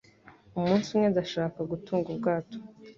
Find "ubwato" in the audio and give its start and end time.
2.13-2.57